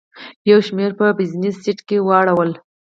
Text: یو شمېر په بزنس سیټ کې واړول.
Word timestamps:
یو 0.49 0.59
شمېر 0.67 0.91
په 0.99 1.05
بزنس 1.17 1.55
سیټ 1.63 1.79
کې 1.87 1.97
واړول. 2.07 2.51